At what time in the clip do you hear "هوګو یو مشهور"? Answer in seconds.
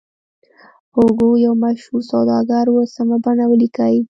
0.95-2.01